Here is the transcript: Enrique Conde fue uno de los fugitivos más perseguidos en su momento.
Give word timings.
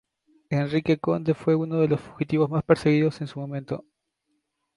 Enrique 0.49 0.97
Conde 0.97 1.35
fue 1.35 1.53
uno 1.53 1.79
de 1.79 1.87
los 1.87 2.01
fugitivos 2.01 2.49
más 2.49 2.63
perseguidos 2.63 3.21
en 3.21 3.27
su 3.27 3.39
momento. 3.39 3.85